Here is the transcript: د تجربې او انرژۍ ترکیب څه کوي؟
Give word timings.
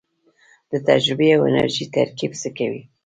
د 0.71 0.73
تجربې 0.87 1.29
او 1.37 1.41
انرژۍ 1.49 1.85
ترکیب 1.97 2.31
څه 2.41 2.49
کوي؟ 2.57 2.81